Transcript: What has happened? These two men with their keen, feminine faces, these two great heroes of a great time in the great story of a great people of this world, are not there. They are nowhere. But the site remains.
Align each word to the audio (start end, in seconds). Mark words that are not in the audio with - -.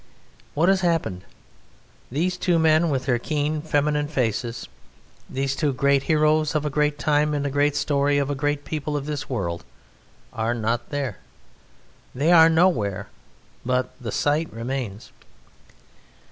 What 0.55 0.67
has 0.67 0.81
happened? 0.81 1.21
These 2.09 2.35
two 2.35 2.57
men 2.57 2.89
with 2.89 3.05
their 3.05 3.19
keen, 3.19 3.61
feminine 3.61 4.07
faces, 4.07 4.67
these 5.29 5.55
two 5.55 5.73
great 5.73 6.01
heroes 6.01 6.55
of 6.55 6.65
a 6.65 6.71
great 6.71 6.97
time 6.97 7.35
in 7.35 7.43
the 7.43 7.51
great 7.51 7.75
story 7.75 8.17
of 8.17 8.27
a 8.27 8.33
great 8.33 8.65
people 8.65 8.97
of 8.97 9.05
this 9.05 9.29
world, 9.29 9.63
are 10.33 10.55
not 10.55 10.89
there. 10.89 11.19
They 12.15 12.31
are 12.31 12.49
nowhere. 12.49 13.09
But 13.63 13.91
the 14.01 14.11
site 14.11 14.51
remains. 14.51 15.11